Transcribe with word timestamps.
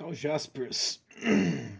Carl 0.00 0.14
Jaspers. 0.14 0.98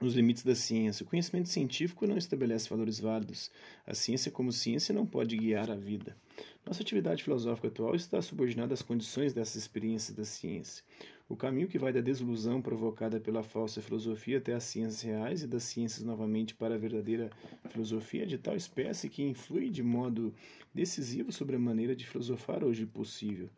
Os 0.00 0.14
limites 0.14 0.42
da 0.42 0.56
ciência. 0.56 1.04
O 1.04 1.06
conhecimento 1.06 1.48
científico 1.48 2.04
não 2.04 2.16
estabelece 2.18 2.68
valores 2.68 2.98
válidos. 2.98 3.48
A 3.86 3.94
ciência, 3.94 4.32
como 4.32 4.50
ciência, 4.50 4.92
não 4.92 5.06
pode 5.06 5.36
guiar 5.36 5.70
a 5.70 5.76
vida. 5.76 6.16
Nossa 6.66 6.82
atividade 6.82 7.22
filosófica 7.22 7.68
atual 7.68 7.94
está 7.94 8.20
subordinada 8.20 8.74
às 8.74 8.82
condições 8.82 9.32
dessas 9.32 9.54
experiências 9.54 10.16
da 10.16 10.24
ciência. 10.24 10.82
O 11.28 11.36
caminho 11.36 11.68
que 11.68 11.78
vai 11.78 11.92
da 11.92 12.00
desilusão 12.00 12.62
provocada 12.62 13.20
pela 13.20 13.42
falsa 13.42 13.82
filosofia 13.82 14.38
até 14.38 14.54
as 14.54 14.64
ciências 14.64 15.02
reais 15.02 15.42
e 15.42 15.46
das 15.46 15.62
ciências 15.62 16.02
novamente 16.02 16.54
para 16.54 16.74
a 16.74 16.78
verdadeira 16.78 17.28
filosofia 17.68 18.22
é 18.22 18.26
de 18.26 18.38
tal 18.38 18.56
espécie 18.56 19.10
que 19.10 19.22
influi 19.22 19.68
de 19.68 19.82
modo 19.82 20.32
decisivo 20.72 21.30
sobre 21.30 21.56
a 21.56 21.58
maneira 21.58 21.94
de 21.94 22.06
filosofar 22.06 22.64
hoje 22.64 22.86
possível. 22.86 23.50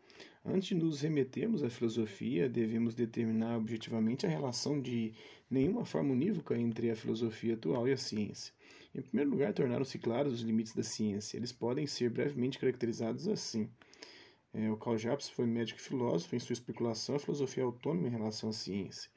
Antes 0.45 0.71
de 0.71 0.75
nos 0.75 1.01
remetermos 1.03 1.63
à 1.63 1.71
filosofia, 1.71 2.49
devemos 2.49 2.97
determinar 2.97 3.57
objetivamente 3.57 4.27
a 4.27 4.29
relação 4.29 4.81
de 4.81 5.13
nenhuma 5.49 5.85
forma 5.85 6.13
unívoca 6.13 6.59
entre 6.59 6.91
a 6.91 6.97
filosofia 6.97 7.55
atual 7.55 7.87
e 7.87 7.93
a 7.93 7.97
ciência. 7.97 8.53
Em 8.93 9.01
primeiro 9.01 9.31
lugar, 9.31 9.53
tornaram-se 9.53 9.97
claros 9.97 10.33
os 10.33 10.41
limites 10.41 10.75
da 10.75 10.83
ciência. 10.83 11.37
Eles 11.37 11.53
podem 11.53 11.87
ser 11.87 12.11
brevemente 12.11 12.59
caracterizados 12.59 13.29
assim. 13.29 13.69
É, 14.53 14.71
o 14.71 14.77
Karl 14.77 14.99
Jaspers 14.99 15.29
foi 15.29 15.47
médico 15.47 15.81
e 15.81 15.83
filósofo. 15.83 16.35
Em 16.35 16.39
sua 16.39 16.55
especulação, 16.55 17.17
a 17.17 17.19
filosofia 17.19 17.63
é 17.63 17.67
autônoma 17.67 18.09
em 18.09 18.11
relação 18.11 18.51
à 18.51 18.53
ciência. 18.53 19.11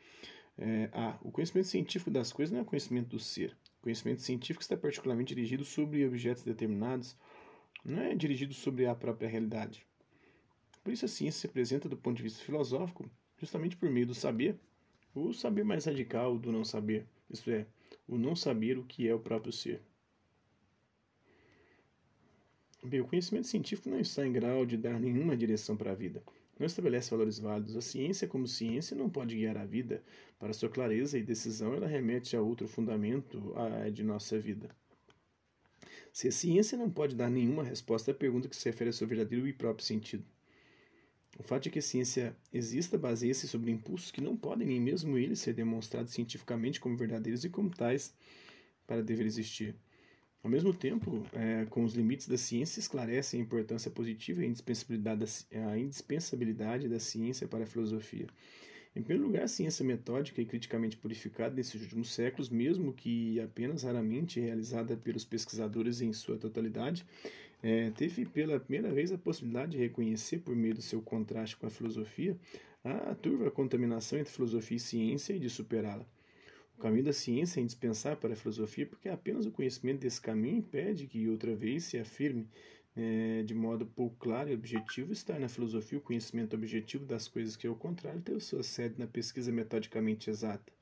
É. 0.58 0.90
O 1.22 1.32
conhecimento 1.32 1.68
científico 1.68 2.12
das 2.12 2.32
coisas 2.32 2.54
não 2.54 2.62
é 2.62 2.64
conhecimento 2.64 3.09
do 3.09 3.20
ser. 3.20 3.58
O 3.80 3.84
conhecimento 3.84 4.22
científico 4.22 4.62
está 4.62 4.78
particularmente 4.78 5.34
dirigido 5.34 5.66
sobre 5.66 6.06
objetos 6.06 6.44
determinados, 6.44 7.18
não 7.84 8.02
é 8.02 8.16
dirigido 8.16 8.54
sobre 8.54 8.86
a 8.86 8.96
própria 8.96 9.28
realidade. 9.28 9.86
Por 10.84 10.94
isso 10.94 11.06
a 11.06 11.08
ciência 11.08 11.42
se 11.42 11.48
apresenta 11.48 11.90
do 11.90 11.98
ponto 11.98 12.18
de 12.18 12.23
vista 12.23 12.44
filosófico 12.44 13.09
justamente 13.38 13.76
por 13.76 13.90
meio 13.90 14.08
do 14.08 14.16
saber, 14.16 14.58
o 15.14 15.34
saber 15.34 15.66
mais 15.66 15.86
radical 15.86 16.38
do 16.38 16.52
não 16.52 16.64
saber, 16.64 17.06
isto 17.30 17.52
é, 17.52 17.66
o 18.08 18.17
não 18.17 18.36
saber 18.36 18.78
o 18.78 18.86
que 18.86 19.08
é 19.08 19.14
o 19.14 19.20
próprio 19.20 19.52
ser. 19.52 19.81
Bem, 22.86 23.00
o 23.00 23.06
conhecimento 23.06 23.48
científico 23.48 23.89
não 23.89 23.98
está 23.98 24.28
em 24.28 24.31
grau 24.34 24.66
de 24.66 24.76
dar 24.76 25.00
nenhuma 25.00 25.38
direção 25.38 25.78
para 25.78 25.92
a 25.92 25.95
vida. 25.95 26.22
Não 26.59 26.67
estabelece 26.67 27.09
valores 27.12 27.39
válidos. 27.39 27.78
A 27.78 27.81
ciência, 27.81 28.28
como 28.28 28.45
ciência, 28.45 28.95
não 28.95 29.09
pode 29.09 29.36
guiar 29.38 29.56
a 29.56 29.64
vida. 29.64 30.03
Para 30.38 30.52
sua 30.52 30.67
clareza 30.67 31.17
e 31.17 31.23
decisão, 31.23 31.73
ela 31.73 31.88
remete 31.88 32.36
a 32.36 32.42
outro 32.42 32.67
fundamento 32.67 33.56
de 33.94 34.04
nossa 34.04 34.38
vida. 34.38 34.70
Se 36.11 36.28
a 36.28 36.31
ciência 36.31 36.78
não 36.78 36.92
pode 36.92 37.16
dar 37.16 37.30
nenhuma 37.30 37.64
resposta 37.64 38.11
à 38.11 38.14
pergunta 38.14 38.50
que 38.50 38.56
se 38.56 38.66
refere 38.66 38.89
ao 38.89 38.94
seu 38.94 39.08
verdadeiro 39.08 39.48
e 39.48 39.54
próprio 39.54 39.86
sentido. 39.86 40.26
O 41.39 41.42
fato 41.42 41.64
de 41.64 41.70
que 41.70 41.80
a 41.80 41.81
ciência 41.81 42.36
exista 42.52 42.98
baseia-se 42.98 43.48
sobre 43.48 43.72
impulsos 43.72 44.11
que 44.11 44.22
não 44.22 44.36
podem 44.36 44.67
nem 44.67 44.80
mesmo 44.80 45.17
eles 45.17 45.39
ser 45.39 45.54
demonstrados 45.54 46.14
cientificamente 46.14 46.81
como 46.81 46.98
verdadeiros 46.98 47.45
e 47.45 47.50
como 47.50 47.70
tais 47.70 48.14
para 48.86 49.02
dever 49.02 49.26
existir. 49.26 49.73
Ao 50.44 50.52
mesmo 50.52 50.73
tempo, 50.73 51.25
é, 51.31 51.66
com 51.69 51.86
os 51.86 51.94
limites 51.94 52.27
da 52.27 52.38
ciência, 52.38 52.81
esclarece 52.81 53.38
a 53.38 53.39
importância 53.39 53.89
positiva 53.89 54.41
e 54.41 54.44
a 54.44 54.47
indispensabilidade, 54.49 55.19
da, 55.22 55.69
a 55.72 55.80
indispensabilidade 55.80 56.89
da 56.89 56.99
ciência 56.99 57.47
para 57.47 57.63
a 57.63 57.66
filosofia. 57.66 58.27
Em 58.94 59.02
primeiro 59.02 59.25
lugar, 59.25 59.44
a 59.44 59.47
ciência 59.47 59.86
metódica 59.86 60.41
e 60.41 60.45
criticamente 60.45 60.97
purificada 60.97 61.55
nesses 61.55 61.81
últimos 61.81 62.14
séculos, 62.14 62.49
mesmo 62.49 62.91
que 62.91 63.39
apenas 63.39 63.83
raramente 63.83 64.41
realizada 64.41 64.97
pelos 64.97 65.23
pesquisadores 65.23 66.02
em 66.02 66.11
sua 66.11 66.38
totalidade, 66.38 67.05
é, 67.64 67.89
teve 67.91 68.25
pela 68.25 68.59
primeira 68.59 68.94
vez 68.94 69.14
a 69.14 69.17
possibilidade 69.17 69.71
de 69.71 69.77
reconhecer, 69.77 70.39
por 70.39 70.53
meio 70.53 70.75
do 70.75 70.81
seu 70.81 71.02
contraste 71.02 71.55
com 71.55 71.67
a 71.67 71.69
filosofia, 71.69 72.38
a 72.83 73.16
turva 73.16 73.49
contaminação 73.49 74.19
entre 74.19 74.33
filosofia 74.33 74.75
e 74.75 74.80
ciência 74.80 75.33
e 75.33 75.39
de 75.39 75.49
superá-la. 75.49 76.05
Caminho 76.84 77.06
da 77.06 77.14
ciência 77.14 77.62
é 77.62 77.64
indispensável 77.64 78.17
para 78.17 78.34
a 78.34 78.36
filosofia 78.36 78.86
porque 78.86 79.08
apenas 79.08 79.45
o 79.45 79.52
conhecimento 79.52 80.02
desse 80.02 80.20
caminho 80.20 80.58
impede 80.58 81.08
que 81.08 81.30
outra 81.30 81.55
vez 81.55 81.86
se 81.86 81.98
afirme 81.98 82.45
é, 82.94 83.42
de 83.42 83.54
modo 83.54 83.86
pouco 83.86 84.17
claro 84.17 84.49
e 84.49 84.54
objetivo 84.54 85.14
estar 85.14 85.39
na 85.39 85.48
filosofia 85.48 85.98
o 85.98 86.02
conhecimento 86.02 86.58
objetivo 86.58 87.05
das 87.05 87.26
coisas 87.26 87.55
que, 87.55 87.66
ao 87.66 87.73
contrário, 87.73 88.20
tem 88.20 88.38
sua 88.38 88.64
sede 88.64 88.99
na 88.99 89.08
pesquisa 89.08 89.49
metodicamente 89.49 90.30
exata. 90.30 90.73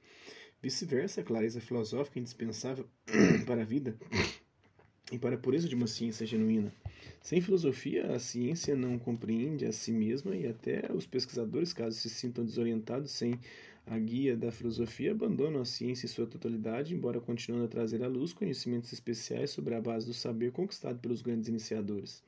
Vice-versa, 0.59 1.21
a 1.21 1.23
clareza 1.23 1.61
filosófica 1.61 2.17
é 2.17 2.21
indispensável 2.21 2.89
para 3.45 3.61
a 3.61 3.65
vida 3.65 3.95
e 5.11 5.19
para 5.19 5.35
a 5.35 5.37
pureza 5.37 5.69
de 5.69 5.75
uma 5.75 5.85
ciência 5.85 6.25
genuína. 6.25 6.73
Sem 7.21 7.41
filosofia, 7.41 8.07
a 8.15 8.17
ciência 8.17 8.75
não 8.75 8.97
compreende 8.97 9.67
a 9.67 9.71
si 9.71 9.91
mesma 9.91 10.35
e 10.35 10.47
até 10.47 10.91
os 10.91 11.05
pesquisadores, 11.05 11.73
caso 11.73 11.95
se 11.99 12.09
sintam 12.09 12.43
desorientados 12.43 13.11
sem 13.11 13.39
a 13.91 13.99
guia 13.99 14.37
da 14.37 14.53
filosofia, 14.53 15.11
abandonam 15.11 15.59
a 15.59 15.65
ciência 15.65 16.05
em 16.05 16.09
sua 16.09 16.25
totalidade, 16.25 16.95
embora 16.95 17.19
continuando 17.19 17.65
a 17.65 17.67
trazer 17.67 18.01
à 18.01 18.07
luz 18.07 18.31
conhecimentos 18.31 18.93
especiais 18.93 19.51
sobre 19.51 19.75
a 19.75 19.81
base 19.81 20.07
do 20.07 20.13
saber 20.13 20.53
conquistado 20.53 20.97
pelos 20.99 21.21
grandes 21.21 21.49
iniciadores. 21.49 22.23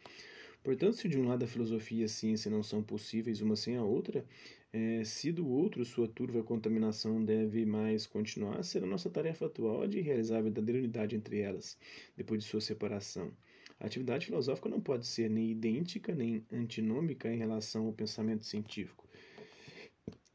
Portanto, 0.62 0.98
se 0.98 1.08
de 1.08 1.18
um 1.18 1.26
lado 1.26 1.46
a 1.46 1.48
filosofia 1.48 2.02
e 2.02 2.04
a 2.04 2.10
ciência 2.10 2.52
não 2.52 2.62
são 2.62 2.84
possíveis 2.84 3.40
uma 3.40 3.56
sem 3.56 3.78
a 3.78 3.82
outra, 3.82 4.26
é, 4.74 5.06
se 5.06 5.32
do 5.32 5.48
outro 5.48 5.86
sua 5.86 6.06
turva 6.06 6.44
contaminação 6.44 7.24
deve 7.24 7.66
mais 7.66 8.06
continuar, 8.06 8.62
será 8.62 8.86
nossa 8.86 9.10
tarefa 9.10 9.46
atual 9.46 9.88
de 9.88 10.02
realizar 10.02 10.40
a 10.40 10.42
verdadeira 10.42 10.80
unidade 10.80 11.16
entre 11.16 11.40
elas, 11.40 11.78
depois 12.18 12.44
de 12.44 12.50
sua 12.50 12.60
separação. 12.60 13.32
A 13.80 13.86
atividade 13.86 14.26
filosófica 14.26 14.68
não 14.68 14.82
pode 14.82 15.08
ser 15.08 15.30
nem 15.30 15.52
idêntica 15.52 16.14
nem 16.14 16.46
antinômica 16.52 17.34
em 17.34 17.38
relação 17.38 17.86
ao 17.86 17.94
pensamento 17.94 18.46
científico. 18.46 19.08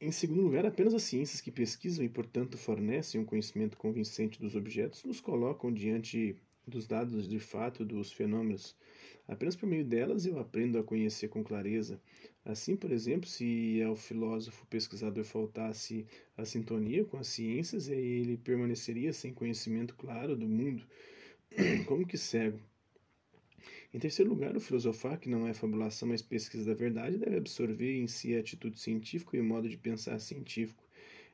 Em 0.01 0.13
segundo 0.13 0.43
lugar, 0.43 0.65
apenas 0.65 0.95
as 0.95 1.03
ciências 1.03 1.41
que 1.41 1.51
pesquisam 1.51 2.05
e, 2.05 2.09
portanto, 2.09 2.57
fornecem 2.57 3.21
um 3.21 3.25
conhecimento 3.25 3.77
convincente 3.77 4.39
dos 4.39 4.55
objetos 4.55 5.03
nos 5.03 5.21
colocam 5.21 5.73
diante 5.73 6.37
dos 6.65 6.87
dados 6.87 7.27
de 7.29 7.41
fato 7.41 7.85
dos 7.85 8.13
fenômenos. 8.13 8.77
Apenas 9.27 9.57
por 9.57 9.69
meio 9.69 9.85
delas 9.85 10.25
eu 10.25 10.39
aprendo 10.39 10.79
a 10.79 10.85
conhecer 10.85 11.27
com 11.27 11.43
clareza. 11.43 12.01
Assim, 12.45 12.77
por 12.77 12.93
exemplo, 12.93 13.29
se 13.29 13.83
ao 13.83 13.97
filósofo 13.97 14.65
pesquisador 14.69 15.25
faltasse 15.25 16.07
a 16.37 16.45
sintonia 16.45 17.05
com 17.05 17.19
as 17.19 17.27
ciências, 17.27 17.89
ele 17.89 18.37
permaneceria 18.37 19.13
sem 19.13 19.35
conhecimento 19.35 19.97
claro 19.97 20.37
do 20.37 20.49
mundo, 20.49 20.87
como 21.89 22.07
que 22.07 22.17
cego. 22.17 22.61
Em 23.93 23.99
terceiro 23.99 24.31
lugar, 24.31 24.57
o 24.57 24.61
filosofar, 24.61 25.19
que 25.19 25.29
não 25.29 25.47
é 25.47 25.55
fabulação, 25.55 26.09
mas 26.09 26.23
pesquisa 26.23 26.65
da 26.65 26.75
verdade, 26.75 27.19
deve 27.19 27.37
absorver 27.37 27.97
em 27.97 28.07
si 28.07 28.37
a 28.37 28.41
atitude 28.41 28.79
científica 28.79 29.37
e 29.37 29.41
o 29.41 29.45
modo 29.45 29.69
de 29.69 29.77
pensar 29.77 30.19
científico. 30.21 30.85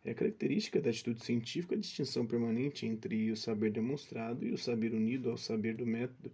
É 0.04 0.12
característica 0.12 0.80
da 0.80 0.90
atitude 0.90 1.24
científica 1.24 1.74
a 1.74 1.78
distinção 1.78 2.26
permanente 2.26 2.86
entre 2.86 3.30
o 3.30 3.36
saber 3.36 3.70
demonstrado 3.70 4.44
e 4.46 4.52
o 4.52 4.58
saber 4.58 4.92
unido 4.92 5.30
ao 5.30 5.36
saber 5.38 5.74
do 5.74 5.86
método 5.86 6.30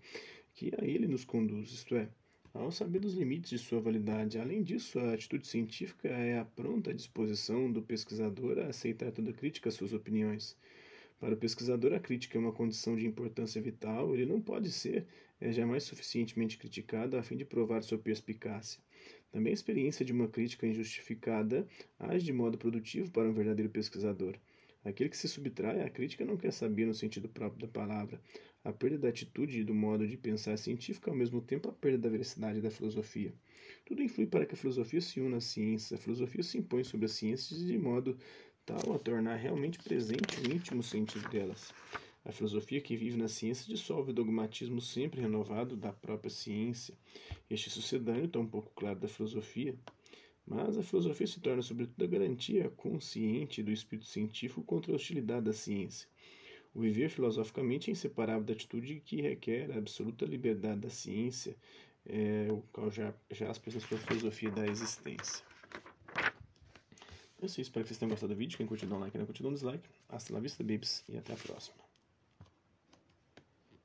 que 0.54 0.72
a 0.76 0.84
ele 0.84 1.06
nos 1.06 1.24
conduz, 1.24 1.70
isto 1.70 1.94
é, 1.94 2.08
ao 2.52 2.72
saber 2.72 2.98
dos 2.98 3.14
limites 3.14 3.50
de 3.50 3.58
sua 3.58 3.80
validade. 3.80 4.38
Além 4.38 4.62
disso, 4.62 4.98
a 4.98 5.14
atitude 5.14 5.46
científica 5.46 6.08
é 6.08 6.38
a 6.38 6.44
pronta 6.44 6.92
disposição 6.92 7.70
do 7.70 7.80
pesquisador 7.80 8.58
a 8.58 8.66
aceitar 8.66 9.12
toda 9.12 9.32
crítica 9.32 9.68
às 9.68 9.74
suas 9.76 9.92
opiniões. 9.92 10.56
Para 11.20 11.34
o 11.34 11.36
pesquisador, 11.36 11.92
a 11.92 12.00
crítica 12.00 12.38
é 12.38 12.40
uma 12.40 12.50
condição 12.50 12.96
de 12.96 13.06
importância 13.06 13.60
vital, 13.60 14.14
ele 14.14 14.24
não 14.24 14.40
pode 14.40 14.72
ser 14.72 15.06
é, 15.38 15.52
jamais 15.52 15.84
suficientemente 15.84 16.56
criticado 16.56 17.14
a 17.18 17.22
fim 17.22 17.36
de 17.36 17.44
provar 17.44 17.82
sua 17.82 17.98
perspicácia. 17.98 18.80
Também 19.30 19.50
a 19.50 19.54
experiência 19.54 20.02
de 20.02 20.14
uma 20.14 20.28
crítica 20.28 20.66
injustificada 20.66 21.68
age 21.98 22.24
de 22.24 22.32
modo 22.32 22.56
produtivo 22.56 23.10
para 23.10 23.28
um 23.28 23.34
verdadeiro 23.34 23.70
pesquisador. 23.70 24.34
Aquele 24.82 25.10
que 25.10 25.16
se 25.16 25.28
subtrai 25.28 25.82
à 25.82 25.90
crítica 25.90 26.24
não 26.24 26.38
quer 26.38 26.54
saber 26.54 26.86
no 26.86 26.94
sentido 26.94 27.28
próprio 27.28 27.60
da 27.60 27.68
palavra. 27.68 28.18
A 28.64 28.72
perda 28.72 28.96
da 28.96 29.08
atitude 29.08 29.60
e 29.60 29.64
do 29.64 29.74
modo 29.74 30.08
de 30.08 30.16
pensar 30.16 30.56
científico 30.56 31.10
ao 31.10 31.16
mesmo 31.16 31.42
tempo 31.42 31.68
a 31.68 31.72
perda 31.72 31.98
da 31.98 32.08
veracidade 32.08 32.62
da 32.62 32.70
filosofia. 32.70 33.34
Tudo 33.84 34.02
influi 34.02 34.26
para 34.26 34.46
que 34.46 34.54
a 34.54 34.56
filosofia 34.56 35.00
se 35.02 35.20
una 35.20 35.36
à 35.36 35.40
ciência. 35.40 35.96
A 35.96 35.98
filosofia 35.98 36.42
se 36.42 36.56
impõe 36.56 36.82
sobre 36.82 37.06
as 37.06 37.12
ciências 37.12 37.64
de 37.64 37.76
modo 37.76 38.16
tal 38.66 38.94
a 38.94 38.98
tornar 38.98 39.36
realmente 39.36 39.78
presente 39.78 40.40
o 40.40 40.52
íntimo 40.52 40.82
sentido 40.82 41.28
delas. 41.28 41.72
A 42.24 42.32
filosofia 42.32 42.80
que 42.80 42.96
vive 42.96 43.16
na 43.16 43.28
ciência 43.28 43.66
dissolve 43.66 44.10
o 44.10 44.14
dogmatismo 44.14 44.80
sempre 44.80 45.20
renovado 45.20 45.76
da 45.76 45.92
própria 45.92 46.30
ciência. 46.30 46.94
Este 47.48 47.70
sucedâneo, 47.70 48.28
tão 48.28 48.46
pouco 48.46 48.70
claro 48.74 48.98
da 48.98 49.08
filosofia, 49.08 49.74
mas 50.46 50.76
a 50.76 50.82
filosofia 50.82 51.26
se 51.26 51.40
torna, 51.40 51.62
sobretudo, 51.62 52.04
a 52.04 52.08
garantia 52.08 52.68
consciente 52.70 53.62
do 53.62 53.70
espírito 53.70 54.06
científico 54.06 54.62
contra 54.62 54.92
a 54.92 54.96
hostilidade 54.96 55.46
da 55.46 55.52
ciência. 55.52 56.08
O 56.74 56.80
viver 56.80 57.08
filosoficamente 57.08 57.90
é 57.90 57.92
inseparável 57.92 58.44
da 58.44 58.52
atitude 58.52 59.00
que 59.04 59.22
requer 59.22 59.72
a 59.72 59.78
absoluta 59.78 60.24
liberdade 60.24 60.80
da 60.80 60.90
ciência, 60.90 61.56
é 62.06 62.48
o 62.50 62.62
Carl 62.72 62.90
Jaspers 63.30 63.74
na 63.74 63.80
sua 63.80 63.98
filosofia 63.98 64.50
da 64.50 64.66
existência. 64.66 65.44
Isso, 67.42 67.60
espero 67.60 67.84
que 67.84 67.88
vocês 67.88 67.98
tenham 67.98 68.10
gostado 68.10 68.32
do 68.34 68.38
vídeo. 68.38 68.56
Quem 68.56 68.66
curtiu, 68.66 68.88
dá 68.88 68.96
um 68.96 69.00
like, 69.00 69.12
quem 69.12 69.18
não 69.18 69.26
curtiu, 69.26 69.42
dá 69.44 69.50
um 69.50 69.54
dislike. 69.54 69.88
Hasta 70.08 70.32
la 70.32 70.40
vista, 70.40 70.62
babies, 70.62 71.02
e 71.08 71.16
até 71.16 71.32
a 71.32 71.36
próxima. 71.36 71.89